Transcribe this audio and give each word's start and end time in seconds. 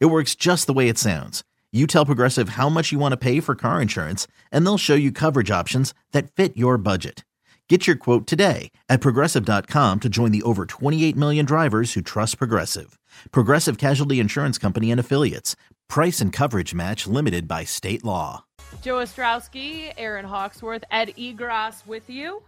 It 0.00 0.06
works 0.06 0.34
just 0.34 0.66
the 0.66 0.72
way 0.72 0.88
it 0.88 0.98
sounds. 0.98 1.42
You 1.72 1.86
tell 1.86 2.06
Progressive 2.06 2.50
how 2.50 2.68
much 2.68 2.92
you 2.92 2.98
want 2.98 3.12
to 3.12 3.16
pay 3.16 3.40
for 3.40 3.54
car 3.54 3.80
insurance, 3.80 4.26
and 4.50 4.64
they'll 4.66 4.78
show 4.78 4.94
you 4.94 5.10
coverage 5.10 5.50
options 5.50 5.94
that 6.12 6.30
fit 6.30 6.56
your 6.56 6.76
budget. 6.76 7.24
Get 7.68 7.86
your 7.86 7.96
quote 7.96 8.26
today 8.26 8.70
at 8.90 9.00
progressive.com 9.00 10.00
to 10.00 10.08
join 10.10 10.30
the 10.30 10.42
over 10.42 10.66
28 10.66 11.16
million 11.16 11.46
drivers 11.46 11.94
who 11.94 12.02
trust 12.02 12.36
Progressive. 12.36 12.98
Progressive 13.30 13.78
Casualty 13.78 14.20
Insurance 14.20 14.58
Company 14.58 14.90
and 14.90 15.00
Affiliates. 15.00 15.56
Price 15.88 16.20
and 16.20 16.34
coverage 16.34 16.74
match 16.74 17.06
limited 17.06 17.48
by 17.48 17.64
state 17.64 18.04
law. 18.04 18.44
Joe 18.82 18.96
Ostrowski, 18.96 19.94
Erin 19.96 20.26
Hawksworth, 20.26 20.84
Ed 20.90 21.14
Egros 21.16 21.86
with 21.86 22.10
you. 22.10 22.42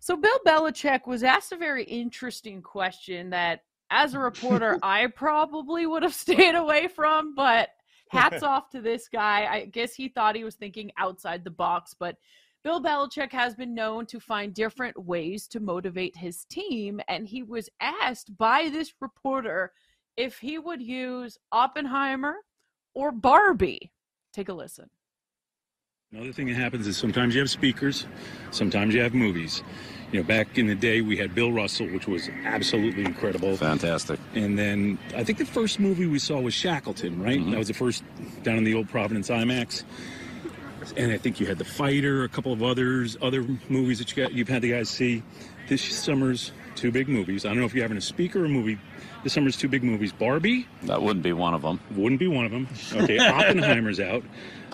So 0.00 0.16
Bill 0.16 0.38
Belichick 0.44 1.06
was 1.06 1.22
asked 1.22 1.52
a 1.52 1.56
very 1.56 1.84
interesting 1.84 2.62
question 2.62 3.30
that 3.30 3.62
as 3.90 4.14
a 4.14 4.18
reporter, 4.18 4.78
I 4.82 5.06
probably 5.08 5.86
would 5.86 6.02
have 6.02 6.14
stayed 6.26 6.54
away 6.54 6.88
from, 6.88 7.34
but 7.34 7.70
hats 8.10 8.42
off 8.42 8.70
to 8.70 8.80
this 8.80 9.08
guy. 9.08 9.46
I 9.46 9.64
guess 9.66 9.94
he 9.94 10.08
thought 10.08 10.36
he 10.36 10.44
was 10.44 10.54
thinking 10.54 10.90
outside 10.98 11.44
the 11.44 11.50
box, 11.50 11.94
but 11.98 12.16
Bill 12.64 12.82
Belichick 12.82 13.32
has 13.32 13.54
been 13.54 13.74
known 13.74 14.06
to 14.06 14.18
find 14.18 14.52
different 14.52 14.98
ways 14.98 15.46
to 15.48 15.60
motivate 15.60 16.16
his 16.16 16.44
team. 16.46 17.00
And 17.06 17.26
he 17.26 17.44
was 17.44 17.68
asked 17.80 18.36
by 18.36 18.68
this 18.72 18.92
reporter 19.00 19.72
if 20.16 20.38
he 20.38 20.58
would 20.58 20.82
use 20.82 21.38
Oppenheimer 21.52 22.36
or 22.94 23.12
Barbie. 23.12 23.92
Take 24.32 24.48
a 24.48 24.52
listen. 24.52 24.90
Another 26.12 26.32
thing 26.32 26.46
that 26.46 26.54
happens 26.54 26.86
is 26.86 26.96
sometimes 26.96 27.34
you 27.34 27.40
have 27.40 27.50
speakers, 27.50 28.06
sometimes 28.50 28.94
you 28.94 29.00
have 29.00 29.14
movies. 29.14 29.62
You 30.12 30.20
know, 30.20 30.26
back 30.26 30.56
in 30.56 30.66
the 30.68 30.74
day, 30.74 31.00
we 31.00 31.16
had 31.16 31.34
Bill 31.34 31.52
Russell, 31.52 31.86
which 31.88 32.06
was 32.06 32.28
absolutely 32.44 33.04
incredible. 33.04 33.56
Fantastic. 33.56 34.20
And 34.34 34.58
then 34.58 34.98
I 35.16 35.24
think 35.24 35.38
the 35.38 35.44
first 35.44 35.80
movie 35.80 36.06
we 36.06 36.18
saw 36.20 36.40
was 36.40 36.54
Shackleton, 36.54 37.20
right? 37.20 37.40
Mm-hmm. 37.40 37.50
That 37.50 37.58
was 37.58 37.68
the 37.68 37.74
first 37.74 38.04
down 38.42 38.56
in 38.58 38.64
the 38.64 38.74
old 38.74 38.88
Providence 38.88 39.28
IMAX. 39.28 39.82
And 40.96 41.10
I 41.10 41.18
think 41.18 41.40
you 41.40 41.46
had 41.46 41.58
The 41.58 41.64
Fighter, 41.64 42.22
a 42.22 42.28
couple 42.28 42.52
of 42.52 42.62
others, 42.62 43.16
other 43.20 43.44
movies 43.68 43.98
that 43.98 44.16
you 44.16 44.22
got, 44.22 44.32
you've 44.32 44.48
had 44.48 44.62
the 44.62 44.70
guys 44.70 44.88
see. 44.88 45.22
This 45.68 45.82
summer's 45.82 46.52
two 46.76 46.92
big 46.92 47.08
movies. 47.08 47.44
I 47.44 47.48
don't 47.48 47.58
know 47.58 47.64
if 47.64 47.74
you're 47.74 47.82
having 47.82 47.96
a 47.96 48.02
speaker 48.02 48.42
or 48.42 48.44
a 48.44 48.48
movie. 48.48 48.78
This 49.24 49.32
summer's 49.32 49.56
two 49.56 49.68
big 49.68 49.82
movies. 49.82 50.12
Barbie. 50.12 50.68
That 50.84 51.02
wouldn't 51.02 51.24
be 51.24 51.32
one 51.32 51.54
of 51.54 51.62
them. 51.62 51.80
Wouldn't 51.96 52.20
be 52.20 52.28
one 52.28 52.44
of 52.44 52.52
them. 52.52 52.68
Okay, 52.92 53.18
Oppenheimer's 53.28 53.98
out. 53.98 54.22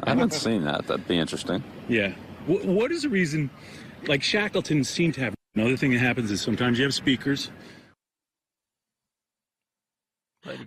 I 0.03 0.11
haven't 0.11 0.35
seen 0.35 0.65
that. 0.65 0.87
That'd 0.87 1.09
be 1.09 1.17
interesting. 1.19 1.65
Yeah. 1.89 2.13
W- 2.49 2.71
what 2.71 2.93
is 2.93 3.03
the 3.03 3.09
reason? 3.09 3.51
Like 4.07 4.23
Shackleton 4.23 4.85
seemed 4.85 5.15
to 5.15 5.21
have. 5.21 5.35
Another 5.55 5.77
thing 5.77 5.93
that 5.93 5.99
happens 5.99 6.31
is 6.31 6.41
sometimes 6.41 6.79
you 6.79 6.85
have 6.85 6.95
speakers. 6.95 7.51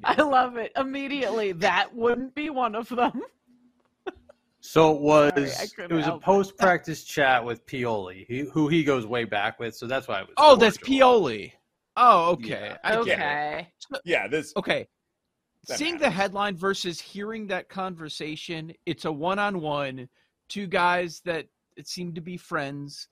I 0.04 0.22
love 0.22 0.58
it. 0.58 0.72
Immediately, 0.78 1.54
that 1.54 1.94
wouldn't 1.94 2.34
be 2.36 2.50
one 2.50 2.76
of 2.76 2.88
them. 2.90 3.22
So 4.62 4.96
it 4.96 5.02
was 5.02 5.54
Sorry, 5.54 5.86
it 5.92 5.94
was 5.94 6.08
a 6.08 6.18
post 6.18 6.58
practice 6.58 7.04
chat 7.04 7.44
with 7.46 7.66
Pioli, 7.68 8.26
he, 8.28 8.40
who 8.52 8.68
he 8.68 8.84
goes 8.84 9.06
way 9.06 9.24
back 9.24 9.60
with. 9.60 9.76
So 9.76 9.86
that's 9.86 10.08
why 10.08 10.20
I 10.20 10.22
was. 10.24 10.34
Oh, 10.38 10.56
that's 10.56 10.78
Pioli. 10.78 11.52
Oh, 11.98 12.32
okay. 12.32 12.76
Yeah. 12.84 12.98
Okay. 13.00 13.68
Yeah. 14.04 14.28
This. 14.28 14.54
Okay. 14.58 14.88
Seeing 15.66 15.98
the 15.98 16.10
headline 16.10 16.56
versus 16.56 17.00
hearing 17.00 17.48
that 17.48 17.70
conversation, 17.70 18.74
it's 18.86 19.06
a 19.06 19.12
one-on-one, 19.12 20.10
two 20.48 20.68
guys 20.68 21.22
that 21.26 21.48
it 21.76 21.88
seem 21.88 22.14
to 22.14 22.22
be 22.22 22.38
friends, 22.38 23.08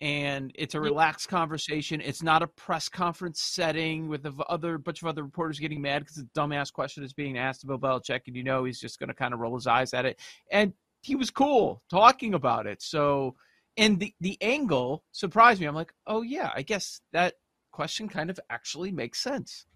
and 0.00 0.52
it's 0.54 0.74
a 0.74 0.80
relaxed 0.80 1.28
conversation. 1.28 2.00
It's 2.00 2.22
not 2.22 2.42
a 2.42 2.46
press 2.46 2.88
conference 2.88 3.40
setting 3.40 4.08
with 4.08 4.26
a 4.26 4.32
other 4.48 4.78
bunch 4.78 5.02
of 5.02 5.08
other 5.08 5.22
reporters 5.22 5.58
getting 5.58 5.80
mad 5.80 6.00
because 6.00 6.18
a 6.18 6.24
dumbass 6.38 6.72
question 6.72 7.02
is 7.02 7.12
being 7.12 7.38
asked 7.38 7.64
about 7.64 7.80
Belichick, 7.80 8.22
and 8.26 8.36
you 8.36 8.42
know 8.42 8.64
he's 8.64 8.80
just 8.80 8.98
going 8.98 9.08
to 9.08 9.14
kind 9.14 9.32
of 9.32 9.40
roll 9.40 9.54
his 9.54 9.66
eyes 9.66 9.94
at 9.94 10.04
it. 10.04 10.18
And 10.50 10.72
he 11.02 11.14
was 11.14 11.30
cool 11.30 11.82
talking 11.88 12.34
about 12.34 12.66
it. 12.66 12.82
So, 12.82 13.36
and 13.76 13.98
the 13.98 14.12
the 14.20 14.36
angle 14.40 15.04
surprised 15.12 15.60
me. 15.60 15.66
I'm 15.66 15.74
like, 15.74 15.94
oh 16.06 16.22
yeah, 16.22 16.50
I 16.54 16.62
guess 16.62 17.00
that 17.12 17.34
question 17.72 18.08
kind 18.08 18.30
of 18.30 18.40
actually 18.50 18.90
makes 18.90 19.20
sense. 19.20 19.66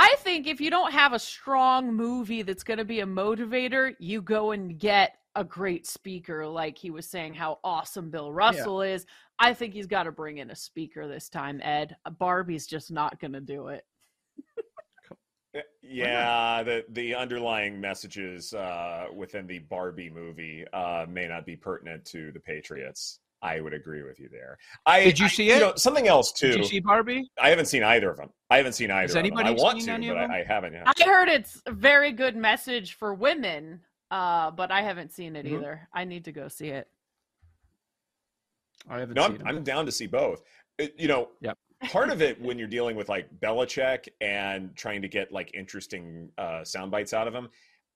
I 0.00 0.14
think 0.20 0.46
if 0.46 0.62
you 0.62 0.70
don't 0.70 0.92
have 0.92 1.12
a 1.12 1.18
strong 1.18 1.94
movie 1.94 2.40
that's 2.40 2.62
going 2.62 2.78
to 2.78 2.86
be 2.86 3.00
a 3.00 3.06
motivator, 3.06 3.94
you 3.98 4.22
go 4.22 4.52
and 4.52 4.78
get 4.78 5.18
a 5.36 5.44
great 5.44 5.86
speaker, 5.86 6.46
like 6.46 6.78
he 6.78 6.90
was 6.90 7.06
saying 7.06 7.34
how 7.34 7.58
awesome 7.62 8.08
Bill 8.08 8.32
Russell 8.32 8.82
yeah. 8.82 8.94
is. 8.94 9.04
I 9.38 9.52
think 9.52 9.74
he's 9.74 9.86
got 9.86 10.04
to 10.04 10.12
bring 10.12 10.38
in 10.38 10.50
a 10.50 10.56
speaker 10.56 11.06
this 11.06 11.28
time, 11.28 11.60
Ed. 11.62 11.96
Barbie's 12.18 12.66
just 12.66 12.90
not 12.90 13.20
going 13.20 13.34
to 13.34 13.42
do 13.42 13.68
it. 13.68 13.84
Yeah, 15.82 16.62
the 16.62 16.84
the 16.90 17.16
underlying 17.16 17.80
messages 17.80 18.54
uh, 18.54 19.06
within 19.12 19.48
the 19.48 19.58
Barbie 19.58 20.08
movie 20.08 20.64
uh, 20.72 21.06
may 21.08 21.26
not 21.26 21.44
be 21.44 21.56
pertinent 21.56 22.04
to 22.06 22.30
the 22.30 22.38
Patriots. 22.38 23.18
I 23.42 23.60
would 23.60 23.72
agree 23.72 24.02
with 24.02 24.20
you 24.20 24.28
there. 24.28 24.58
I 24.86 25.04
did 25.04 25.18
you 25.18 25.28
see 25.28 25.50
I, 25.50 25.56
it? 25.56 25.58
You 25.58 25.66
know, 25.66 25.72
something 25.76 26.08
else 26.08 26.32
too. 26.32 26.48
Did 26.48 26.58
you 26.58 26.64
see 26.64 26.80
Barbie? 26.80 27.30
I 27.40 27.48
haven't 27.48 27.66
seen 27.66 27.82
either 27.82 28.10
of 28.10 28.18
them. 28.18 28.30
I 28.50 28.58
haven't 28.58 28.74
seen 28.74 28.90
either. 28.90 29.02
Has 29.02 29.16
anybody 29.16 29.48
I 29.48 29.52
want 29.52 29.80
to, 29.80 29.86
but 29.86 30.16
I, 30.16 30.40
I, 30.40 30.44
haven't. 30.44 30.74
Yet. 30.74 30.84
I 30.86 31.04
heard 31.04 31.28
it's 31.28 31.62
a 31.66 31.72
very 31.72 32.12
good 32.12 32.36
message 32.36 32.94
for 32.94 33.14
women, 33.14 33.80
uh, 34.10 34.50
but 34.50 34.70
I 34.70 34.82
haven't 34.82 35.12
seen 35.12 35.36
it 35.36 35.46
mm-hmm. 35.46 35.56
either. 35.56 35.88
I 35.94 36.04
need 36.04 36.24
to 36.26 36.32
go 36.32 36.48
see 36.48 36.68
it. 36.68 36.88
I 38.88 39.00
haven't. 39.00 39.14
No, 39.14 39.24
I'm, 39.24 39.42
I'm, 39.46 39.62
down 39.62 39.86
to 39.86 39.92
see 39.92 40.06
both. 40.06 40.42
It, 40.78 40.94
you 40.98 41.08
know, 41.08 41.28
yep 41.40 41.56
part 41.88 42.10
of 42.10 42.22
it 42.22 42.40
when 42.42 42.58
you're 42.58 42.68
dealing 42.68 42.96
with 42.96 43.08
like 43.08 43.28
Belichick 43.40 44.08
and 44.20 44.74
trying 44.76 45.02
to 45.02 45.08
get 45.08 45.32
like 45.32 45.50
interesting 45.54 46.30
uh, 46.38 46.64
sound 46.64 46.90
bites 46.90 47.12
out 47.12 47.28
of 47.28 47.34
him. 47.34 47.48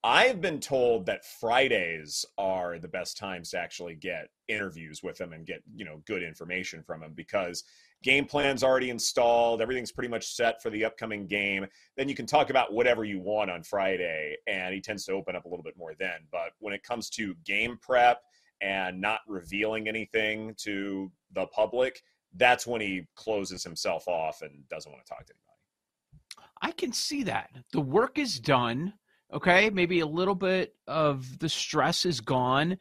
I've 0.06 0.42
been 0.42 0.60
told 0.60 1.06
that 1.06 1.24
Fridays 1.24 2.26
are 2.36 2.78
the 2.78 2.88
best 2.88 3.16
times 3.16 3.50
to 3.50 3.58
actually 3.58 3.94
get 3.94 4.28
interviews 4.48 5.02
with 5.02 5.18
him 5.18 5.32
and 5.32 5.46
get 5.46 5.62
you 5.74 5.86
know 5.86 6.02
good 6.06 6.22
information 6.22 6.82
from 6.82 7.02
him 7.02 7.14
because 7.14 7.64
game 8.02 8.26
plan's 8.26 8.62
already 8.62 8.90
installed, 8.90 9.62
everything's 9.62 9.92
pretty 9.92 10.10
much 10.10 10.26
set 10.26 10.62
for 10.62 10.68
the 10.68 10.84
upcoming 10.84 11.26
game. 11.26 11.66
Then 11.96 12.10
you 12.10 12.14
can 12.14 12.26
talk 12.26 12.50
about 12.50 12.74
whatever 12.74 13.04
you 13.04 13.18
want 13.18 13.50
on 13.50 13.62
Friday, 13.62 14.36
and 14.46 14.74
he 14.74 14.82
tends 14.82 15.06
to 15.06 15.12
open 15.12 15.34
up 15.34 15.46
a 15.46 15.48
little 15.48 15.64
bit 15.64 15.78
more 15.78 15.94
then. 15.98 16.20
But 16.30 16.50
when 16.58 16.74
it 16.74 16.82
comes 16.82 17.08
to 17.10 17.34
game 17.46 17.78
prep 17.80 18.20
and 18.60 19.00
not 19.00 19.20
revealing 19.26 19.88
anything 19.88 20.54
to 20.58 21.10
the 21.32 21.46
public, 21.46 22.02
that's 22.36 22.66
when 22.66 22.82
he 22.82 23.06
closes 23.16 23.64
himself 23.64 24.06
off 24.06 24.42
and 24.42 24.68
doesn't 24.68 24.92
want 24.92 25.02
to 25.02 25.08
talk 25.08 25.24
to 25.24 25.32
anybody. 25.32 26.50
I 26.60 26.72
can 26.72 26.92
see 26.92 27.22
that. 27.22 27.50
The 27.72 27.80
work 27.80 28.18
is 28.18 28.38
done. 28.38 28.92
Okay. 29.34 29.70
Maybe 29.70 30.00
a 30.00 30.06
little 30.06 30.34
bit 30.34 30.74
of 30.86 31.38
the 31.38 31.48
stress 31.48 32.06
is 32.06 32.20
gone. 32.20 32.78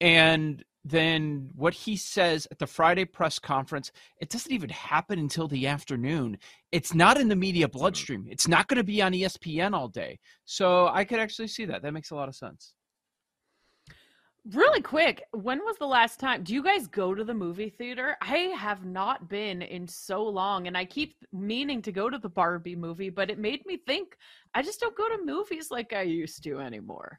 And 0.00 0.64
then 0.84 1.50
what 1.56 1.74
he 1.74 1.96
says 1.96 2.46
at 2.52 2.60
the 2.60 2.66
Friday 2.66 3.04
press 3.04 3.40
conference, 3.40 3.90
it 4.20 4.28
doesn't 4.28 4.52
even 4.52 4.70
happen 4.70 5.18
until 5.18 5.48
the 5.48 5.66
afternoon. 5.66 6.38
It's 6.70 6.94
not 6.94 7.18
in 7.18 7.28
the 7.28 7.34
media 7.34 7.66
bloodstream. 7.66 8.26
It's 8.30 8.46
not 8.46 8.68
going 8.68 8.76
to 8.76 8.84
be 8.84 9.02
on 9.02 9.12
ESPN 9.12 9.74
all 9.74 9.88
day. 9.88 10.20
So 10.44 10.86
I 10.86 11.04
could 11.04 11.18
actually 11.18 11.48
see 11.48 11.64
that. 11.64 11.82
That 11.82 11.92
makes 11.92 12.12
a 12.12 12.14
lot 12.14 12.28
of 12.28 12.36
sense. 12.36 12.72
Really 14.52 14.80
quick, 14.80 15.24
when 15.32 15.58
was 15.64 15.76
the 15.76 15.86
last 15.86 16.20
time? 16.20 16.44
Do 16.44 16.54
you 16.54 16.62
guys 16.62 16.86
go 16.86 17.16
to 17.16 17.24
the 17.24 17.34
movie 17.34 17.68
theater? 17.68 18.16
I 18.20 18.52
have 18.56 18.84
not 18.84 19.28
been 19.28 19.60
in 19.60 19.88
so 19.88 20.22
long, 20.22 20.68
and 20.68 20.78
I 20.78 20.84
keep 20.84 21.16
meaning 21.32 21.82
to 21.82 21.90
go 21.90 22.08
to 22.08 22.16
the 22.16 22.28
Barbie 22.28 22.76
movie, 22.76 23.10
but 23.10 23.28
it 23.28 23.40
made 23.40 23.66
me 23.66 23.76
think 23.76 24.16
I 24.54 24.62
just 24.62 24.78
don't 24.78 24.96
go 24.96 25.08
to 25.08 25.24
movies 25.24 25.72
like 25.72 25.92
I 25.92 26.02
used 26.02 26.44
to 26.44 26.60
anymore. 26.60 27.18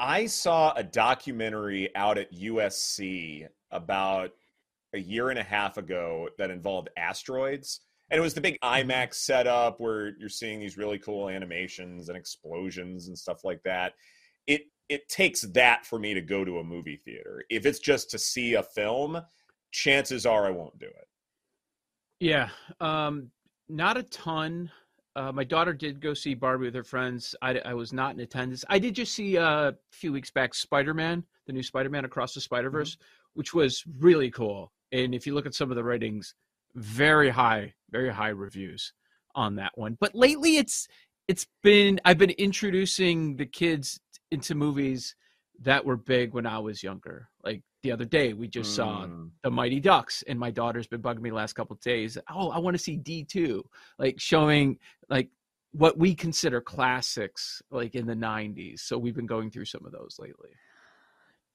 I 0.00 0.24
saw 0.24 0.72
a 0.74 0.82
documentary 0.82 1.94
out 1.94 2.16
at 2.16 2.32
USC 2.32 3.46
about 3.70 4.30
a 4.94 4.98
year 4.98 5.28
and 5.28 5.38
a 5.38 5.42
half 5.42 5.76
ago 5.76 6.30
that 6.38 6.50
involved 6.50 6.88
asteroids. 6.96 7.80
And 8.10 8.18
it 8.18 8.22
was 8.22 8.32
the 8.32 8.40
big 8.40 8.58
IMAX 8.62 9.14
setup 9.14 9.78
where 9.78 10.16
you're 10.18 10.30
seeing 10.30 10.58
these 10.58 10.78
really 10.78 10.98
cool 10.98 11.28
animations 11.28 12.08
and 12.08 12.16
explosions 12.16 13.08
and 13.08 13.16
stuff 13.16 13.44
like 13.44 13.62
that. 13.64 13.92
It 14.46 14.62
it 14.88 15.08
takes 15.08 15.42
that 15.42 15.84
for 15.84 15.98
me 15.98 16.14
to 16.14 16.22
go 16.22 16.44
to 16.46 16.58
a 16.58 16.64
movie 16.64 17.00
theater. 17.04 17.44
If 17.50 17.66
it's 17.66 17.78
just 17.78 18.10
to 18.10 18.18
see 18.18 18.54
a 18.54 18.62
film, 18.62 19.20
chances 19.70 20.24
are 20.24 20.46
I 20.46 20.50
won't 20.50 20.78
do 20.78 20.86
it. 20.86 21.08
Yeah, 22.20 22.48
um, 22.80 23.30
not 23.68 23.98
a 23.98 24.02
ton. 24.02 24.70
Uh, 25.16 25.32
my 25.32 25.44
daughter 25.44 25.72
did 25.72 26.00
go 26.00 26.14
see 26.14 26.34
Barbie 26.34 26.66
with 26.66 26.74
her 26.74 26.84
friends. 26.84 27.34
I, 27.42 27.58
I 27.64 27.74
was 27.74 27.92
not 27.92 28.14
in 28.14 28.20
attendance. 28.20 28.64
I 28.68 28.78
did 28.78 28.94
just 28.94 29.12
see 29.14 29.36
uh, 29.36 29.70
a 29.70 29.74
few 29.90 30.12
weeks 30.12 30.30
back 30.30 30.54
Spider 30.54 30.94
Man, 30.94 31.24
the 31.46 31.52
new 31.52 31.62
Spider 31.62 31.90
Man 31.90 32.04
Across 32.04 32.34
the 32.34 32.40
Spider 32.40 32.70
Verse, 32.70 32.94
mm-hmm. 32.94 33.04
which 33.34 33.52
was 33.52 33.84
really 33.98 34.30
cool. 34.30 34.72
And 34.92 35.14
if 35.14 35.26
you 35.26 35.34
look 35.34 35.46
at 35.46 35.54
some 35.54 35.70
of 35.70 35.76
the 35.76 35.84
ratings, 35.84 36.34
very 36.74 37.28
high, 37.28 37.74
very 37.90 38.10
high 38.10 38.28
reviews 38.28 38.92
on 39.34 39.56
that 39.56 39.72
one. 39.76 39.96
But 40.00 40.14
lately, 40.14 40.56
it's 40.56 40.86
it's 41.28 41.46
been 41.62 42.00
I've 42.04 42.18
been 42.18 42.30
introducing 42.30 43.36
the 43.36 43.46
kids 43.46 44.00
into 44.30 44.54
movies 44.54 45.14
that 45.62 45.84
were 45.84 45.96
big 45.96 46.32
when 46.32 46.46
I 46.46 46.58
was 46.58 46.82
younger. 46.82 47.28
Like 47.44 47.62
the 47.82 47.92
other 47.92 48.04
day, 48.04 48.32
we 48.32 48.48
just 48.48 48.72
mm. 48.72 48.76
saw 48.76 49.06
the 49.42 49.50
Mighty 49.50 49.80
Ducks, 49.80 50.22
and 50.28 50.38
my 50.38 50.50
daughter's 50.50 50.86
been 50.86 51.02
bugging 51.02 51.20
me 51.20 51.30
last 51.30 51.54
couple 51.54 51.76
days. 51.76 52.18
Oh, 52.30 52.50
I 52.50 52.58
want 52.58 52.76
to 52.76 52.82
see 52.82 52.96
D 52.96 53.24
two, 53.24 53.64
like 53.98 54.20
showing 54.20 54.78
like 55.08 55.28
what 55.72 55.98
we 55.98 56.14
consider 56.14 56.60
classics, 56.60 57.62
like 57.70 57.94
in 57.94 58.06
the 58.06 58.14
'90s. 58.14 58.80
So 58.80 58.98
we've 58.98 59.14
been 59.14 59.26
going 59.26 59.50
through 59.50 59.66
some 59.66 59.84
of 59.86 59.92
those 59.92 60.16
lately. 60.18 60.50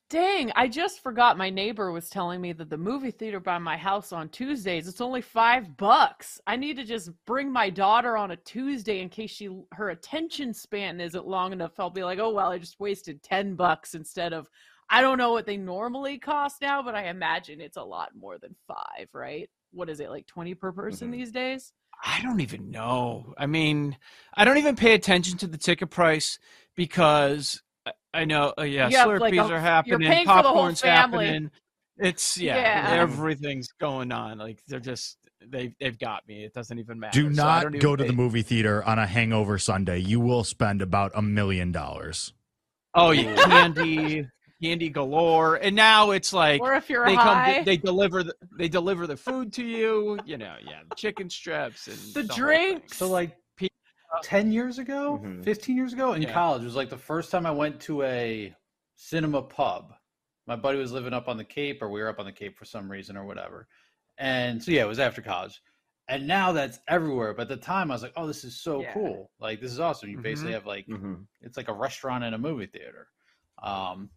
Dang, 0.07 0.51
I 0.55 0.67
just 0.67 1.01
forgot 1.01 1.35
my 1.35 1.49
neighbor 1.49 1.91
was 1.91 2.09
telling 2.09 2.39
me 2.39 2.53
that 2.53 2.69
the 2.69 2.77
movie 2.77 3.09
theater 3.09 3.39
by 3.39 3.57
my 3.57 3.75
house 3.75 4.13
on 4.13 4.29
Tuesdays, 4.29 4.87
it's 4.87 5.01
only 5.01 5.19
5 5.19 5.77
bucks. 5.77 6.39
I 6.45 6.57
need 6.57 6.77
to 6.77 6.83
just 6.83 7.09
bring 7.25 7.51
my 7.51 7.71
daughter 7.71 8.15
on 8.15 8.29
a 8.29 8.35
Tuesday 8.35 9.01
in 9.01 9.09
case 9.09 9.31
she 9.31 9.49
her 9.71 9.89
attention 9.89 10.53
span 10.53 11.01
isn't 11.01 11.25
long 11.25 11.53
enough. 11.53 11.79
I'll 11.79 11.89
be 11.89 12.03
like, 12.03 12.19
"Oh, 12.19 12.29
well, 12.29 12.51
I 12.51 12.59
just 12.59 12.79
wasted 12.79 13.23
10 13.23 13.55
bucks 13.55 13.95
instead 13.95 14.31
of 14.31 14.47
I 14.89 15.01
don't 15.01 15.17
know 15.17 15.31
what 15.31 15.45
they 15.45 15.57
normally 15.57 16.19
cost 16.19 16.61
now, 16.61 16.83
but 16.83 16.95
I 16.95 17.09
imagine 17.09 17.59
it's 17.59 17.77
a 17.77 17.83
lot 17.83 18.09
more 18.15 18.37
than 18.37 18.55
5, 18.67 18.77
right? 19.13 19.49
What 19.71 19.89
is 19.89 19.99
it? 19.99 20.09
Like 20.09 20.27
20 20.27 20.53
per 20.55 20.71
person 20.71 21.09
mm-hmm. 21.09 21.19
these 21.19 21.31
days? 21.31 21.73
I 22.03 22.21
don't 22.21 22.41
even 22.41 22.71
know. 22.71 23.33
I 23.37 23.45
mean, 23.45 23.97
I 24.35 24.45
don't 24.45 24.57
even 24.57 24.75
pay 24.75 24.93
attention 24.93 25.37
to 25.39 25.47
the 25.47 25.57
ticket 25.57 25.89
price 25.89 26.39
because 26.75 27.61
I 28.13 28.25
know. 28.25 28.53
Uh, 28.57 28.63
yeah, 28.63 28.89
Slurpees 28.89 29.19
like 29.19 29.33
a, 29.33 29.53
are 29.53 29.59
happening. 29.59 30.25
Popcorn's 30.25 30.81
happening. 30.81 31.51
It's 31.97 32.37
yeah, 32.37 32.57
yeah, 32.57 33.01
everything's 33.01 33.69
going 33.79 34.11
on. 34.11 34.37
Like 34.37 34.59
they're 34.67 34.79
just 34.79 35.17
they 35.41 35.73
they've 35.79 35.97
got 35.97 36.27
me. 36.27 36.43
It 36.43 36.53
doesn't 36.53 36.77
even 36.77 36.99
matter. 36.99 37.21
Do 37.21 37.29
not 37.29 37.63
so 37.63 37.69
go 37.69 37.95
to 37.95 38.03
pay. 38.03 38.09
the 38.09 38.15
movie 38.15 38.41
theater 38.41 38.83
on 38.83 38.99
a 38.99 39.07
hangover 39.07 39.57
Sunday. 39.57 39.99
You 39.99 40.19
will 40.19 40.43
spend 40.43 40.81
about 40.81 41.11
a 41.15 41.21
million 41.21 41.71
dollars. 41.71 42.33
Oh 42.93 43.11
yeah, 43.11 43.35
candy, 43.35 44.27
candy 44.61 44.89
galore. 44.89 45.55
And 45.55 45.75
now 45.75 46.11
it's 46.11 46.33
like, 46.33 46.61
or 46.61 46.73
if 46.73 46.89
you're 46.89 47.05
they 47.05 47.15
high. 47.15 47.55
come, 47.55 47.65
they 47.65 47.77
deliver 47.77 48.23
the 48.23 48.35
they 48.57 48.67
deliver 48.67 49.07
the 49.07 49.17
food 49.17 49.53
to 49.53 49.63
you. 49.63 50.17
You 50.25 50.37
know, 50.37 50.55
yeah, 50.65 50.81
chicken 50.95 51.29
strips 51.29 51.87
and 51.87 51.97
the, 52.13 52.23
the 52.23 52.33
drinks. 52.33 52.97
So 52.97 53.09
like 53.09 53.37
10 54.23 54.51
years 54.51 54.79
ago, 54.79 55.19
mm-hmm. 55.21 55.41
15 55.41 55.75
years 55.75 55.93
ago 55.93 56.13
in 56.13 56.21
yeah. 56.21 56.33
college. 56.33 56.61
It 56.61 56.65
was 56.65 56.75
like 56.75 56.89
the 56.89 56.97
first 56.97 57.31
time 57.31 57.45
I 57.45 57.51
went 57.51 57.79
to 57.81 58.03
a 58.03 58.55
cinema 58.95 59.41
pub. 59.41 59.93
My 60.47 60.55
buddy 60.55 60.77
was 60.77 60.91
living 60.91 61.13
up 61.13 61.27
on 61.27 61.37
the 61.37 61.43
Cape, 61.43 61.81
or 61.81 61.89
we 61.89 62.01
were 62.01 62.09
up 62.09 62.19
on 62.19 62.25
the 62.25 62.31
Cape 62.31 62.57
for 62.57 62.65
some 62.65 62.91
reason, 62.91 63.17
or 63.17 63.25
whatever. 63.25 63.67
And 64.17 64.63
so, 64.63 64.71
yeah, 64.71 64.83
it 64.83 64.87
was 64.87 64.99
after 64.99 65.21
college. 65.21 65.61
And 66.07 66.27
now 66.27 66.51
that's 66.51 66.79
everywhere. 66.87 67.33
But 67.33 67.43
at 67.43 67.49
the 67.49 67.57
time, 67.57 67.89
I 67.89 67.95
was 67.95 68.03
like, 68.03 68.13
oh, 68.15 68.27
this 68.27 68.43
is 68.43 68.59
so 68.59 68.81
yeah. 68.81 68.93
cool. 68.93 69.31
Like, 69.39 69.59
this 69.59 69.71
is 69.71 69.79
awesome. 69.79 70.09
You 70.09 70.17
mm-hmm. 70.17 70.23
basically 70.23 70.53
have 70.53 70.67
like, 70.67 70.85
mm-hmm. 70.87 71.15
it's 71.41 71.57
like 71.57 71.67
a 71.67 71.73
restaurant 71.73 72.23
and 72.23 72.35
a 72.35 72.37
movie 72.37 72.67
theater. 72.67 73.07
Um, 73.63 74.09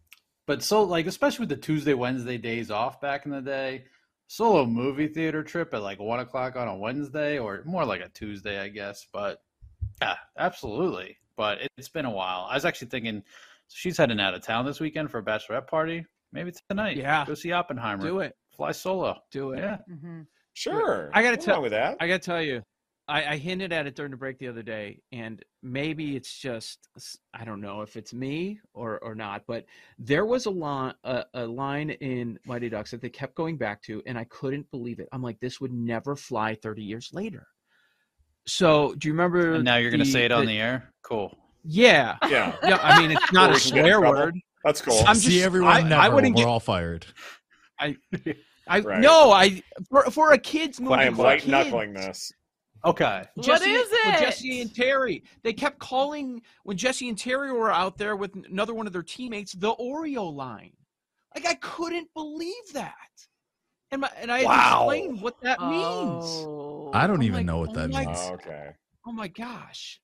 but 0.49 0.63
so, 0.63 0.81
like, 0.81 1.05
especially 1.05 1.43
with 1.43 1.49
the 1.49 1.57
Tuesday, 1.57 1.93
Wednesday 1.93 2.39
days 2.39 2.71
off 2.71 2.99
back 2.99 3.27
in 3.27 3.31
the 3.31 3.39
day, 3.39 3.83
solo 4.25 4.65
movie 4.65 5.07
theater 5.07 5.43
trip 5.43 5.75
at 5.75 5.83
like 5.83 5.99
one 5.99 6.19
o'clock 6.19 6.55
on 6.55 6.67
a 6.67 6.75
Wednesday, 6.75 7.37
or 7.37 7.61
more 7.65 7.85
like 7.85 8.01
a 8.01 8.09
Tuesday, 8.09 8.59
I 8.59 8.69
guess. 8.69 9.05
But 9.13 9.43
yeah, 10.01 10.15
absolutely. 10.39 11.17
But 11.37 11.59
it's 11.77 11.89
been 11.89 12.05
a 12.05 12.09
while. 12.09 12.47
I 12.49 12.55
was 12.55 12.65
actually 12.65 12.87
thinking 12.87 13.21
she's 13.67 13.95
heading 13.95 14.19
out 14.19 14.33
of 14.33 14.41
town 14.41 14.65
this 14.65 14.79
weekend 14.79 15.11
for 15.11 15.19
a 15.19 15.23
bachelorette 15.23 15.67
party. 15.67 16.03
Maybe 16.33 16.51
tonight. 16.67 16.97
Yeah. 16.97 17.25
Go 17.27 17.35
see 17.35 17.51
Oppenheimer. 17.51 18.01
Do 18.01 18.21
it. 18.21 18.35
Fly 18.49 18.71
solo. 18.71 19.19
Do 19.29 19.51
it. 19.51 19.59
Yeah. 19.59 19.77
Mm-hmm. 19.87 20.21
Sure. 20.53 21.11
I 21.13 21.21
got 21.21 21.29
to 21.29 21.37
tell 21.37 21.61
with 21.61 21.73
that. 21.73 21.97
I 21.99 22.07
got 22.07 22.23
to 22.23 22.25
tell 22.25 22.41
you, 22.41 22.63
I, 23.09 23.31
I, 23.31 23.37
hinted 23.37 23.73
at 23.73 23.87
it 23.87 23.95
during 23.95 24.11
the 24.11 24.17
break 24.17 24.37
the 24.37 24.47
other 24.47 24.61
day, 24.61 25.01
and 25.11 25.43
maybe 25.63 26.15
it's 26.15 26.37
just 26.37 26.87
I 27.33 27.43
don't 27.43 27.59
know 27.59 27.81
if 27.81 27.97
it's 27.97 28.13
me 28.13 28.59
or 28.73 28.99
or 28.99 29.15
not, 29.15 29.43
but 29.47 29.65
there 29.97 30.25
was 30.25 30.45
a 30.45 30.51
line 30.51 30.93
a, 31.03 31.25
a 31.33 31.45
line 31.45 31.89
in 31.89 32.39
Mighty 32.45 32.69
Ducks 32.69 32.91
that 32.91 33.01
they 33.01 33.09
kept 33.09 33.35
going 33.35 33.57
back 33.57 33.81
to, 33.83 34.03
and 34.05 34.17
I 34.17 34.25
couldn't 34.25 34.69
believe 34.71 34.99
it. 34.99 35.09
I'm 35.11 35.23
like, 35.23 35.39
this 35.39 35.59
would 35.59 35.73
never 35.73 36.15
fly 36.15 36.55
30 36.55 36.83
years 36.83 37.09
later. 37.11 37.47
So 38.45 38.93
do 38.95 39.07
you 39.07 39.13
remember? 39.13 39.55
And 39.55 39.63
now 39.63 39.77
you're 39.77 39.91
going 39.91 40.03
to 40.03 40.05
say 40.05 40.25
it 40.25 40.31
on 40.31 40.45
the, 40.45 40.53
the 40.53 40.59
air. 40.59 40.93
Cool. 41.01 41.37
Yeah. 41.63 42.17
Yeah. 42.29 42.55
Yeah. 42.63 42.79
I 42.81 42.99
mean, 43.01 43.11
it's 43.11 43.31
not 43.31 43.51
a 43.51 43.59
swear 43.59 44.01
word. 44.01 44.35
That's 44.63 44.81
cool. 44.81 44.99
I'm 44.99 45.15
just, 45.15 45.27
See 45.27 45.43
everyone 45.43 45.71
I, 45.71 45.81
never. 45.81 46.01
I 46.01 46.09
wouldn't 46.09 46.35
We're 46.35 46.43
get, 46.43 46.49
all 46.49 46.59
fired. 46.59 47.05
I, 47.79 47.95
I 48.67 48.79
right. 48.81 48.99
no, 48.99 49.31
I 49.31 49.63
for, 49.89 50.03
for 50.11 50.33
a 50.33 50.37
kids 50.37 50.79
movie. 50.79 50.95
I 50.95 51.05
am 51.05 51.17
white 51.17 51.47
knuckling 51.47 51.93
this. 51.93 52.31
Okay. 52.85 53.23
Jesse, 53.39 53.71
what 53.71 53.81
is 53.81 53.87
it? 53.91 54.19
Jesse 54.19 54.61
and 54.61 54.73
Terry. 54.73 55.23
They 55.43 55.53
kept 55.53 55.79
calling 55.79 56.41
when 56.63 56.77
Jesse 56.77 57.09
and 57.09 57.17
Terry 57.17 57.51
were 57.51 57.71
out 57.71 57.97
there 57.97 58.15
with 58.15 58.35
another 58.49 58.73
one 58.73 58.87
of 58.87 58.93
their 58.93 59.03
teammates 59.03 59.53
the 59.53 59.75
Oreo 59.75 60.33
line. 60.33 60.71
Like 61.35 61.45
I 61.45 61.55
couldn't 61.55 62.07
believe 62.13 62.73
that. 62.73 62.93
And, 63.91 64.01
my, 64.01 64.09
and 64.17 64.31
I 64.31 64.43
wow. 64.43 64.89
explained 64.89 65.21
what 65.21 65.41
that 65.41 65.59
means. 65.59 66.25
Oh. 66.25 66.91
I 66.93 67.07
don't 67.07 67.17
I'm 67.17 67.23
even 67.23 67.37
like, 67.37 67.45
know 67.45 67.59
what 67.59 67.69
oh 67.69 67.73
that 67.73 67.89
oh 67.93 67.97
means. 67.97 68.17
Oh, 68.21 68.33
okay. 68.33 68.69
Oh 69.07 69.11
my 69.11 69.27
gosh. 69.27 69.99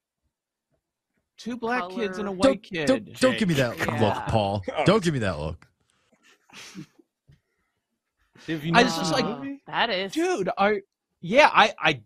Two 1.38 1.58
black 1.58 1.90
kids 1.90 2.18
and 2.18 2.28
a 2.28 2.32
white 2.32 2.44
Don't, 2.44 2.64
kid. 2.64 2.88
don't, 2.88 3.20
don't 3.20 3.38
give 3.38 3.50
me 3.50 3.56
that 3.56 3.78
Yeah. 3.78 4.00
look, 4.00 4.16
Paul. 4.28 4.64
Don't 4.86 5.04
give 5.04 5.14
me 5.14 5.20
that 5.20 5.38
look. 5.38 5.68
Have 8.48 8.64
you 8.64 8.72
I 8.74 8.84
not 8.84 8.86
was 8.86 8.98
just 8.98 9.12
like, 9.12 9.26
movie? 9.26 9.62
That 9.68 9.90
is. 9.90 10.14
dude, 10.14 10.50
I 10.58 10.82
yeah, 11.22 11.50
I 11.54 11.74
I 11.80 12.02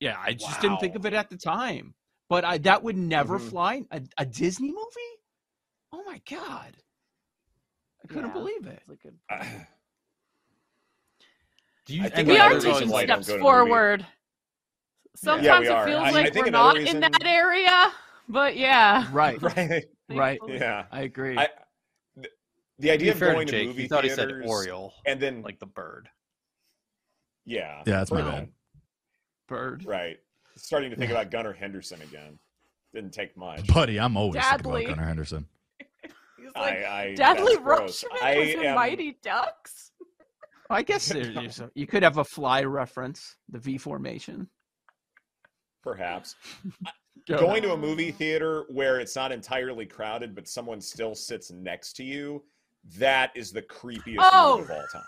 yeah, 0.00 0.16
I 0.20 0.34
just 0.34 0.60
didn't 0.60 0.78
think 0.78 0.94
of 0.94 1.06
it 1.06 1.12
at 1.14 1.30
the 1.30 1.36
time. 1.36 1.94
But 2.28 2.44
I 2.44 2.58
that 2.58 2.82
would 2.82 2.96
never 2.96 3.38
Mhm. 3.38 3.48
fly 3.50 3.82
a, 3.90 4.02
a 4.18 4.26
Disney 4.26 4.68
movie? 4.70 5.14
Oh 5.92 6.02
my 6.04 6.20
god. 6.28 6.76
I 8.04 8.08
couldn't 8.08 8.26
Yeah. 8.26 8.32
believe 8.32 8.66
it. 8.66 8.82
That's 8.86 9.00
a 9.00 9.02
good 9.02 9.18
I- 9.30 9.66
Do 11.86 11.94
you 11.94 12.04
I 12.04 12.08
think 12.08 12.28
we 12.28 12.34
are 12.38 12.46
another 12.46 12.54
there's 12.60 12.64
reason 12.64 12.78
taking 12.80 12.92
why 12.92 13.00
I 13.02 13.06
don't 13.06 13.22
steps 13.22 13.28
go 13.28 13.32
to 13.34 13.38
the 13.38 13.42
forward. 13.42 14.06
Sometimes 15.14 15.44
Yeah, 15.66 15.82
it 15.82 15.86
feels 15.86 16.02
I- 16.02 16.06
I 16.06 16.10
like 16.10 16.32
think 16.32 16.36
we're 16.46 16.48
another 16.48 16.80
not 16.80 16.88
in 16.94 17.00
that 17.00 17.24
area, 17.24 17.92
but 18.28 18.56
yeah. 18.56 19.06
Right. 19.12 19.40
right. 19.56 19.84
Right. 20.08 20.38
Yeah. 20.48 20.86
I 20.90 21.02
agree. 21.02 21.38
I, 21.38 21.48
the, 22.16 22.28
the 22.80 22.90
idea 22.90 23.12
of 23.12 23.18
fair 23.18 23.32
going 23.34 23.46
to 23.46 23.58
to 23.60 23.66
movie 23.66 23.82
he 23.82 23.88
thought 23.88 24.04
he 24.04 24.10
theaters 24.10 24.42
said 24.42 24.48
Oriole, 24.48 24.92
and 25.06 25.20
then 25.20 25.42
like 25.42 25.58
the 25.60 25.66
bird. 25.66 26.08
yeah, 27.44 27.82
Yeah, 27.86 27.98
that's 27.98 28.10
my 28.10 28.20
Bird. 28.22 28.30
bad. 28.32 28.48
Bird. 29.46 29.84
Right. 29.86 30.18
Starting 30.56 30.90
to 30.90 30.96
think 30.96 31.10
about 31.10 31.30
Gunnar 31.30 31.52
Henderson 31.52 32.00
again. 32.02 32.38
Didn't 32.94 33.12
take 33.12 33.36
much. 33.36 33.66
Buddy, 33.66 34.00
I'm 34.00 34.16
always 34.16 34.42
thinking 34.42 34.66
about 34.70 34.86
Gunnar 34.86 35.04
Henderson. 35.06 35.46
He's 36.38 36.50
I, 36.54 36.60
like, 36.60 36.84
I, 36.84 37.14
Dudley 37.14 37.54
that's. 37.56 37.66
Rutschman 38.04 38.22
I 38.22 38.38
was 38.38 38.48
in 38.50 38.64
am, 38.64 38.74
Mighty 38.74 39.18
Ducks. 39.22 39.92
I 40.70 40.82
guess 40.82 41.08
there, 41.08 41.24
there's 41.34 41.60
a, 41.60 41.70
you 41.74 41.86
could 41.86 42.02
have 42.02 42.18
a 42.18 42.24
fly 42.24 42.62
reference, 42.64 43.36
the 43.50 43.58
V 43.58 43.78
formation. 43.78 44.48
perhaps 45.82 46.34
Go. 47.28 47.38
going 47.38 47.62
to 47.62 47.72
a 47.72 47.76
movie 47.76 48.10
theater 48.10 48.64
where 48.68 48.98
it's 49.00 49.14
not 49.16 49.30
entirely 49.32 49.86
crowded, 49.86 50.34
but 50.34 50.48
someone 50.48 50.80
still 50.80 51.14
sits 51.14 51.50
next 51.50 51.94
to 51.94 52.04
you. 52.04 52.42
That 52.98 53.30
is 53.34 53.52
the 53.52 53.62
creepiest 53.62 54.16
Oh. 54.20 54.58
movie 54.58 54.72
of 54.72 54.78
all 54.78 54.86
time. 54.92 55.02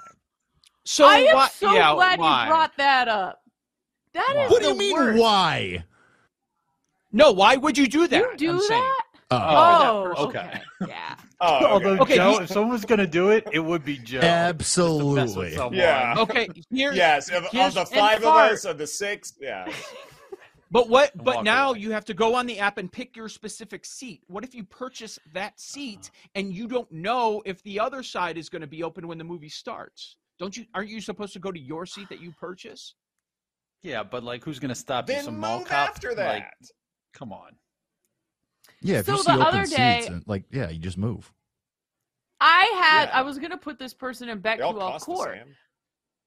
So 0.84 1.06
I 1.06 1.18
am 1.18 1.36
why, 1.36 1.48
so 1.48 1.72
yeah, 1.72 1.94
glad 1.94 2.18
why? 2.18 2.44
you 2.44 2.50
brought 2.50 2.76
that 2.76 3.08
up. 3.08 3.40
That 4.18 4.34
is 4.44 4.50
What 4.50 4.62
do 4.62 4.68
you 4.68 4.74
mean, 4.76 4.94
worst. 4.94 5.20
why? 5.20 5.84
No, 7.12 7.30
why 7.30 7.54
would 7.56 7.78
you 7.78 7.86
do 7.86 8.08
that? 8.08 8.18
You 8.20 8.36
do 8.36 8.50
I'm 8.54 8.60
saying. 8.60 8.80
that? 8.82 9.02
Oh, 9.30 9.36
Oh, 9.40 10.14
oh 10.16 10.26
okay. 10.26 10.38
okay. 10.38 10.60
Yeah. 10.88 11.14
Oh, 11.40 11.54
okay. 11.58 11.66
Although 11.66 12.02
Okay, 12.02 12.16
Joe, 12.16 12.40
if 12.40 12.48
someone 12.48 12.72
was 12.72 12.84
gonna 12.84 13.06
do 13.06 13.28
it, 13.30 13.46
it 13.52 13.60
would 13.60 13.84
be 13.84 13.96
Joe. 13.98 14.20
Just 14.20 14.74
to 14.74 15.14
mess 15.14 15.36
with 15.36 15.52
absolutely. 15.52 15.78
Yeah. 15.78 16.16
Okay, 16.18 16.48
here. 16.68 16.92
yes, 16.92 17.28
of, 17.30 17.44
of 17.44 17.74
the 17.74 17.86
five 17.86 18.16
of 18.18 18.24
fart. 18.24 18.52
us, 18.54 18.64
of 18.64 18.76
the 18.76 18.86
six, 18.88 19.34
yeah. 19.40 19.70
But 20.72 20.88
what? 20.88 21.14
And 21.14 21.24
But 21.24 21.44
now 21.44 21.70
away. 21.70 21.78
you 21.78 21.92
have 21.92 22.04
to 22.06 22.14
go 22.14 22.34
on 22.34 22.44
the 22.46 22.58
app 22.58 22.76
and 22.76 22.90
pick 22.90 23.16
your 23.16 23.28
specific 23.28 23.84
seat. 23.86 24.22
What 24.26 24.42
if 24.44 24.52
you 24.54 24.64
purchase 24.64 25.18
that 25.32 25.58
seat 25.60 26.10
and 26.34 26.52
you 26.52 26.66
don't 26.66 26.90
know 26.90 27.40
if 27.46 27.62
the 27.62 27.78
other 27.80 28.02
side 28.02 28.36
is 28.36 28.48
going 28.48 28.60
to 28.62 28.66
be 28.66 28.82
open 28.82 29.06
when 29.06 29.16
the 29.16 29.24
movie 29.24 29.48
starts? 29.48 30.16
Don't 30.40 30.56
you? 30.56 30.66
Aren't 30.74 30.90
you 30.90 31.00
supposed 31.00 31.32
to 31.34 31.38
go 31.38 31.52
to 31.52 31.58
your 31.60 31.86
seat 31.86 32.08
that 32.10 32.20
you 32.20 32.32
purchase? 32.32 32.94
Yeah, 33.82 34.02
but 34.02 34.22
like, 34.24 34.44
who's 34.44 34.58
gonna 34.58 34.74
stop 34.74 35.08
you? 35.08 35.20
Some 35.20 35.38
mall 35.38 35.60
cop? 35.64 35.90
after 35.90 36.14
that. 36.14 36.34
Like, 36.34 36.44
come 37.14 37.32
on. 37.32 37.52
Yeah, 38.80 38.98
if 38.98 39.06
So 39.06 39.12
you 39.12 39.18
see 39.18 39.24
the 39.24 39.32
open 39.34 39.46
other 39.46 39.66
seats, 39.66 39.76
day- 39.76 40.06
and, 40.06 40.22
like 40.26 40.44
yeah, 40.50 40.68
you 40.70 40.78
just 40.78 40.98
move. 40.98 41.32
I 42.40 42.72
had. 42.82 43.06
Yeah. 43.06 43.18
I 43.18 43.22
was 43.22 43.38
gonna 43.38 43.56
put 43.56 43.78
this 43.78 43.94
person 43.94 44.28
in 44.28 44.40
they 44.40 44.60
all 44.60 44.74
Beckwell 44.74 45.00
Court. 45.00 45.38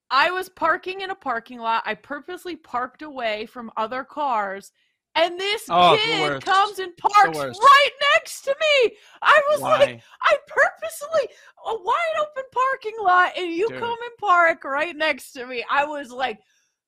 I 0.09 0.29
was 0.31 0.49
parking 0.49 1.01
in 1.01 1.09
a 1.09 1.15
parking 1.15 1.59
lot. 1.59 1.83
I 1.85 1.95
purposely 1.95 2.57
parked 2.57 3.01
away 3.01 3.45
from 3.45 3.71
other 3.77 4.03
cars, 4.03 4.73
and 5.15 5.39
this 5.39 5.63
Oh, 5.69 5.97
kid 6.01 6.43
comes 6.43 6.79
and 6.79 6.95
parks 6.97 7.37
right 7.37 7.89
next 8.15 8.41
to 8.41 8.55
me. 8.59 8.97
I 9.21 9.41
was 9.51 9.61
Why? 9.61 9.79
like, 9.79 10.01
I 10.21 10.37
purposely 10.47 11.29
a 11.65 11.75
wide 11.81 12.15
open 12.19 12.43
parking 12.51 12.97
lot, 13.01 13.37
and 13.37 13.53
you 13.53 13.69
Dude. 13.69 13.79
come 13.79 13.97
and 14.03 14.17
park 14.19 14.65
right 14.65 14.95
next 14.95 15.31
to 15.33 15.45
me. 15.45 15.63
I 15.71 15.85
was 15.85 16.11
like, 16.11 16.39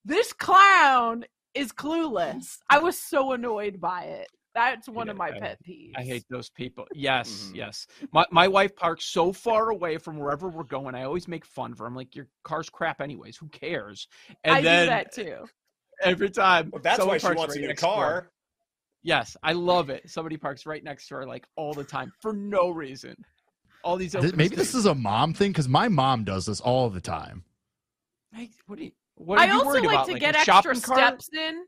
this 0.05 0.33
clown 0.33 1.25
is 1.53 1.72
clueless. 1.72 2.57
I 2.69 2.79
was 2.79 2.98
so 2.98 3.33
annoyed 3.33 3.79
by 3.79 4.03
it. 4.03 4.27
That's 4.55 4.88
one 4.88 5.10
of 5.10 5.17
my 5.17 5.29
I- 5.29 5.39
pet 5.39 5.57
peeves. 5.67 5.93
I 5.95 6.03
hate 6.03 6.25
those 6.29 6.50
people. 6.50 6.86
Yes, 6.93 7.50
Mhm. 7.51 7.55
yes. 7.55 7.88
My 8.12 8.24
my 8.31 8.48
wife 8.48 8.75
parks 8.75 9.05
so 9.05 9.33
far 9.33 9.69
away 9.72 9.98
from 9.98 10.17
wherever 10.19 10.48
we're 10.48 10.63
going. 10.63 10.93
I 10.93 11.03
always 11.03 11.27
make 11.27 11.43
fun 11.45 11.72
of 11.72 11.79
her. 11.79 11.86
I'm 11.88 11.95
like, 11.95 12.15
your 12.15 12.27
car's 12.43 12.69
crap 12.69 13.01
anyways. 13.01 13.36
Who 13.38 13.48
cares? 13.50 14.07
And 14.43 14.55
I 14.55 14.62
then 14.62 14.86
do 14.86 14.89
that 14.89 15.12
too. 15.12 15.45
every 16.03 16.29
time. 16.29 16.69
Well, 16.72 16.81
that's 16.83 16.98
someone 16.98 17.15
why 17.15 17.17
she 17.17 17.24
parks 17.25 17.38
wants 17.39 17.51
right 17.55 17.57
a 17.57 17.62
new 17.62 17.67
next 17.69 17.81
to 17.81 17.86
car. 17.88 18.31
Yes, 19.01 19.36
I 19.43 19.53
love 19.53 19.89
it. 19.89 20.10
Somebody 20.10 20.38
parks 20.38 20.65
right 20.67 20.83
next 20.83 21.07
to 21.07 21.15
her 21.15 21.25
like 21.25 21.48
all 21.55 21.74
the 21.74 21.83
time 21.83 22.12
for 22.22 22.31
no 22.31 22.69
reason. 22.69 23.15
All 23.83 23.98
these 23.98 24.12
Th- 24.13 24.24
open 24.24 24.38
Maybe 24.38 24.55
this 24.55 24.75
is 24.75 24.86
a 24.86 24.93
mom 24.95 25.33
thing 25.33 25.51
because 25.51 25.67
my 25.67 25.88
mom 25.89 26.24
does 26.24 26.45
this 26.45 26.62
all 26.62 26.89
the 26.91 27.01
time. 27.01 27.43
Hey, 28.33 28.50
what 28.67 28.77
do 28.77 28.86
you? 28.86 28.91
What 29.15 29.39
I 29.39 29.50
also 29.51 29.79
like 29.82 29.84
about? 29.84 30.05
to 30.08 30.12
like 30.13 30.22
get 30.22 30.36
extra 30.36 30.75
steps 30.75 31.29
in. 31.34 31.65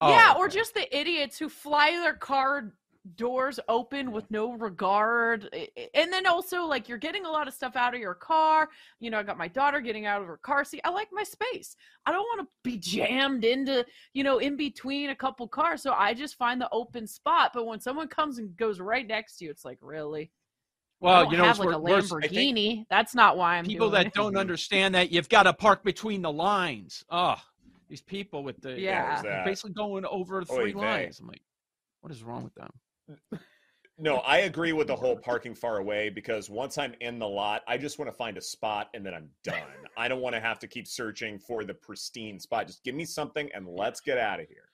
Oh, 0.00 0.10
yeah, 0.10 0.34
or 0.36 0.46
okay. 0.46 0.56
just 0.56 0.74
the 0.74 0.98
idiots 0.98 1.38
who 1.38 1.48
fly 1.48 1.92
their 1.92 2.14
car 2.14 2.72
doors 3.16 3.58
open 3.68 4.12
with 4.12 4.28
no 4.30 4.52
regard. 4.52 5.48
I- 5.52 5.68
I- 5.76 5.90
And 5.94 6.12
then 6.12 6.26
also, 6.26 6.64
like, 6.64 6.88
you're 6.88 6.98
getting 6.98 7.24
a 7.24 7.30
lot 7.30 7.48
of 7.48 7.54
stuff 7.54 7.76
out 7.76 7.94
of 7.94 8.00
your 8.00 8.14
car. 8.14 8.68
You 9.00 9.10
know, 9.10 9.18
I 9.18 9.22
got 9.22 9.38
my 9.38 9.48
daughter 9.48 9.80
getting 9.80 10.06
out 10.06 10.20
of 10.20 10.26
her 10.28 10.36
car 10.38 10.64
seat. 10.64 10.80
I 10.84 10.90
like 10.90 11.08
my 11.12 11.22
space. 11.24 11.76
I 12.06 12.12
don't 12.12 12.22
want 12.24 12.40
to 12.40 12.48
be 12.62 12.78
jammed 12.78 13.44
into, 13.44 13.84
you 14.12 14.24
know, 14.24 14.38
in 14.38 14.56
between 14.56 15.10
a 15.10 15.16
couple 15.16 15.46
cars. 15.48 15.82
So 15.82 15.92
I 15.92 16.14
just 16.14 16.36
find 16.36 16.60
the 16.60 16.68
open 16.72 17.06
spot. 17.06 17.52
But 17.54 17.66
when 17.66 17.80
someone 17.80 18.08
comes 18.08 18.38
and 18.38 18.56
goes 18.56 18.80
right 18.80 19.06
next 19.06 19.36
to 19.38 19.44
you, 19.44 19.50
it's 19.50 19.64
like, 19.64 19.78
really? 19.80 20.30
I 21.02 21.04
Well, 21.06 21.22
don't 21.24 21.32
you 21.32 21.38
know, 21.38 21.44
have 21.44 21.56
it's 21.56 21.64
like 21.64 21.74
a 21.74 21.78
wor- 21.78 21.90
worse. 21.90 22.12
I 22.12 22.20
think 22.28 22.32
Lamborghini. 22.56 22.86
That's 22.88 23.14
not 23.14 23.36
why 23.36 23.56
I'm 23.56 23.64
people 23.66 23.88
doing 23.90 24.02
that 24.02 24.06
it. 24.08 24.14
don't 24.14 24.36
understand 24.36 24.94
that 24.94 25.10
you've 25.10 25.28
got 25.28 25.44
to 25.44 25.52
park 25.52 25.82
between 25.84 26.22
the 26.22 26.30
lines. 26.32 27.04
Oh, 27.10 27.36
these 27.88 28.00
people 28.00 28.42
with 28.44 28.60
the 28.60 28.78
Yeah. 28.80 29.20
There's 29.20 29.22
that. 29.24 29.44
basically 29.44 29.72
going 29.72 30.04
over 30.06 30.40
Oy 30.40 30.44
three 30.44 30.72
vey. 30.72 30.78
lines. 30.78 31.20
I'm 31.20 31.26
like, 31.26 31.42
what 32.00 32.12
is 32.12 32.22
wrong 32.22 32.44
with 32.44 32.54
them? 32.54 32.70
No, 33.98 34.16
I 34.18 34.38
agree 34.38 34.72
with 34.72 34.86
the 34.86 34.96
whole 34.96 35.16
parking 35.16 35.54
far 35.54 35.76
away 35.76 36.08
because 36.08 36.48
once 36.48 36.78
I'm 36.78 36.94
in 37.00 37.18
the 37.18 37.28
lot, 37.28 37.62
I 37.68 37.76
just 37.76 37.98
want 37.98 38.10
to 38.10 38.16
find 38.16 38.36
a 38.38 38.40
spot 38.40 38.88
and 38.94 39.04
then 39.04 39.12
I'm 39.14 39.28
done. 39.44 39.60
I 39.96 40.08
don't 40.08 40.20
want 40.22 40.34
to 40.34 40.40
have 40.40 40.58
to 40.60 40.66
keep 40.66 40.86
searching 40.88 41.38
for 41.38 41.62
the 41.62 41.74
pristine 41.74 42.40
spot. 42.40 42.66
Just 42.66 42.82
give 42.82 42.94
me 42.94 43.04
something 43.04 43.48
and 43.54 43.68
let's 43.68 44.00
get 44.00 44.18
out 44.18 44.40
of 44.40 44.48
here. 44.48 44.70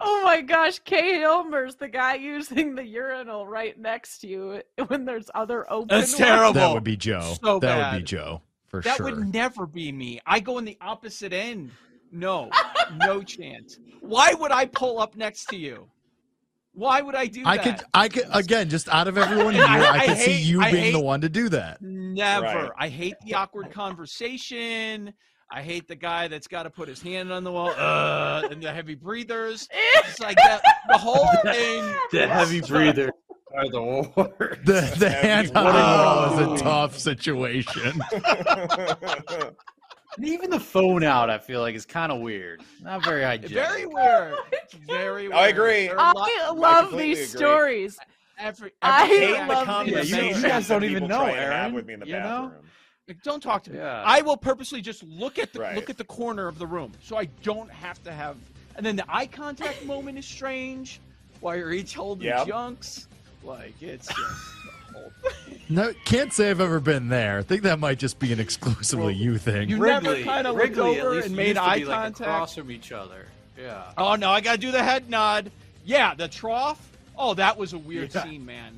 Oh 0.00 0.22
my 0.24 0.40
gosh, 0.40 0.78
Kay 0.80 1.18
Hilmer's 1.20 1.76
the 1.76 1.88
guy 1.88 2.14
using 2.14 2.74
the 2.74 2.84
urinal 2.84 3.46
right 3.46 3.78
next 3.78 4.18
to 4.18 4.26
you 4.28 4.62
when 4.88 5.04
there's 5.04 5.30
other 5.34 5.70
open. 5.70 5.88
That's 5.88 6.12
ones. 6.12 6.16
terrible. 6.18 6.52
That 6.54 6.72
would 6.74 6.84
be 6.84 6.96
Joe. 6.96 7.34
So 7.42 7.58
that 7.60 7.92
would 7.92 7.98
be. 8.00 8.04
Joe 8.04 8.42
for 8.68 8.80
that 8.82 8.96
sure. 8.96 9.06
That 9.10 9.16
would 9.16 9.32
never 9.32 9.66
be 9.66 9.92
me. 9.92 10.20
I 10.26 10.40
go 10.40 10.58
in 10.58 10.64
the 10.64 10.76
opposite 10.80 11.32
end. 11.32 11.70
No, 12.10 12.50
no 12.96 13.22
chance. 13.22 13.78
Why 14.00 14.34
would 14.34 14.52
I 14.52 14.66
pull 14.66 15.00
up 15.00 15.16
next 15.16 15.46
to 15.46 15.56
you? 15.56 15.88
Why 16.72 17.00
would 17.02 17.14
I 17.14 17.26
do 17.26 17.42
I 17.46 17.56
that? 17.56 17.64
could, 17.78 17.86
I 17.94 18.08
could, 18.08 18.24
again, 18.32 18.68
just 18.68 18.88
out 18.88 19.06
of 19.06 19.16
everyone 19.16 19.54
here, 19.54 19.64
I- 19.64 19.78
I, 19.84 19.98
I 19.98 20.06
could 20.06 20.18
see 20.18 20.40
you 20.40 20.60
I 20.60 20.72
being 20.72 20.92
the 20.92 21.00
one 21.00 21.20
to 21.20 21.28
do 21.28 21.48
that. 21.50 21.80
Never. 21.82 22.44
Right. 22.46 22.70
I 22.76 22.88
hate 22.88 23.14
the 23.24 23.34
awkward 23.34 23.70
conversation. 23.70 25.12
I 25.50 25.62
hate 25.62 25.86
the 25.88 25.94
guy 25.96 26.28
that's 26.28 26.48
got 26.48 26.64
to 26.64 26.70
put 26.70 26.88
his 26.88 27.00
hand 27.00 27.30
on 27.32 27.44
the 27.44 27.52
wall 27.52 27.70
uh, 27.76 28.42
and 28.50 28.62
the 28.62 28.72
heavy 28.72 28.94
breathers. 28.94 29.68
It's 30.06 30.20
like 30.20 30.36
that, 30.36 30.62
the 30.88 30.98
whole 30.98 31.26
thing. 31.44 31.94
The 32.12 32.28
heavy 32.28 32.60
breather 32.60 33.10
are 33.56 33.68
the 33.68 33.82
worst. 34.16 34.64
The, 34.64 34.94
the 34.98 35.10
hand 35.10 35.50
on 35.56 35.64
the 35.64 35.70
wall 35.72 36.52
is 36.54 36.60
a 36.60 36.64
tough 36.64 36.98
situation. 36.98 38.00
And 40.16 40.24
even 40.26 40.50
the 40.50 40.60
phone 40.60 41.02
out, 41.02 41.30
I 41.30 41.38
feel 41.38 41.60
like 41.60 41.74
is 41.74 41.84
kind 41.86 42.12
of 42.12 42.20
weird. 42.20 42.62
Not 42.82 43.04
very 43.04 43.22
hygienic. 43.24 43.54
Very 43.54 43.86
weird. 43.86 44.34
Very 44.86 45.22
weird. 45.28 45.32
I 45.40 45.48
agree. 45.48 45.86
There 45.88 45.98
are 45.98 46.12
a 46.12 46.16
lot- 46.16 46.30
I 46.30 46.50
love 46.52 46.84
completely 46.90 47.14
these 47.14 47.34
agree. 47.34 47.46
stories. 47.46 47.98
every, 48.38 48.70
I 48.82 49.04
every 49.04 49.16
hate 49.16 49.38
love 49.38 49.48
the 49.48 49.54
these 49.54 49.64
conversation 49.64 50.18
Yeah, 50.18 50.24
you- 50.30 50.36
you 50.36 50.42
guys 50.42 50.68
don't 50.68 50.84
even 50.84 51.06
know, 51.08 51.18
try 51.24 51.30
have 51.32 51.52
Erin, 51.64 51.74
with 51.74 51.86
me 51.86 51.94
in 51.94 52.00
the 52.00 52.06
you 52.06 52.12
know? 52.12 52.52
Bathroom. 53.06 53.16
Like, 53.16 53.22
Don't 53.22 53.42
talk 53.42 53.62
to 53.64 53.72
me. 53.72 53.78
Yeah. 53.78 54.02
I 54.04 54.22
will 54.22 54.36
purposely 54.36 54.80
just 54.80 55.02
look 55.04 55.38
at 55.38 55.52
the 55.52 55.60
Right. 55.60 55.74
look 55.74 55.90
at 55.90 55.98
the 55.98 56.04
corner 56.04 56.46
of 56.48 56.58
the 56.58 56.66
room, 56.66 56.92
so 57.02 57.16
I 57.16 57.26
don't 57.42 57.70
have 57.70 58.02
to 58.04 58.12
have. 58.12 58.36
And 58.76 58.84
then 58.84 58.96
the 58.96 59.04
eye 59.08 59.26
contact 59.26 59.84
moment 59.86 60.18
is 60.18 60.26
strange, 60.26 61.00
while 61.40 61.56
you're 61.56 61.72
each 61.72 61.94
holding 61.94 62.26
Yep. 62.26 62.46
junks. 62.48 63.08
Like 63.42 63.74
it's 63.82 64.06
just. 64.06 64.18
the 64.18 64.98
whole 64.98 65.12
thing. 65.22 65.60
No, 65.68 65.92
can't 66.06 66.32
say 66.32 66.50
I've 66.50 66.60
ever 66.60 66.80
been 66.80 67.08
there. 67.08 67.38
I 67.38 67.42
think 67.42 67.62
that 67.62 67.78
might 67.78 67.98
just 67.98 68.18
be 68.18 68.32
an 68.32 68.40
exclusively 68.40 69.14
you 69.14 69.36
thing. 69.38 69.68
You 69.68 69.78
never 69.78 70.14
kinda 70.14 70.50
looked 70.52 70.78
over 70.78 71.18
and 71.20 71.36
made 71.36 71.58
eye 71.58 71.80
be, 71.80 71.84
like, 71.84 71.94
contact? 71.96 72.20
across 72.20 72.54
from 72.54 72.70
each 72.70 72.90
other. 72.92 73.26
Yeah. 73.58 73.82
Oh 73.98 74.14
no, 74.14 74.30
I 74.30 74.40
gotta 74.40 74.58
do 74.58 74.72
the 74.72 74.82
head 74.82 75.10
nod. 75.10 75.50
Yeah, 75.84 76.14
the 76.14 76.26
trough. 76.28 76.80
Oh, 77.16 77.34
that 77.34 77.56
was 77.58 77.72
a 77.74 77.78
weird 77.78 78.12
Yeah. 78.14 78.24
scene, 78.24 78.44
man. 78.46 78.72